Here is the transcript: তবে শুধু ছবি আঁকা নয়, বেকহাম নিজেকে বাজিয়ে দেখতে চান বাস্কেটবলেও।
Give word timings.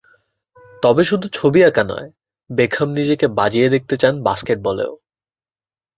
তবে 0.83 1.03
শুধু 1.03 1.27
ছবি 1.33 1.59
আঁকা 1.63 1.83
নয়, 1.83 2.09
বেকহাম 2.49 2.89
নিজেকে 2.89 3.25
বাজিয়ে 3.37 3.67
দেখতে 3.69 3.95
চান 3.97 4.13
বাস্কেটবলেও। 4.23 4.93